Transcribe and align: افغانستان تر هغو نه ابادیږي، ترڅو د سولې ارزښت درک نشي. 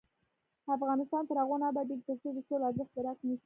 افغانستان 0.77 1.23
تر 1.29 1.37
هغو 1.41 1.55
نه 1.61 1.65
ابادیږي، 1.71 2.03
ترڅو 2.07 2.29
د 2.33 2.39
سولې 2.47 2.65
ارزښت 2.69 2.91
درک 2.95 3.17
نشي. 3.27 3.37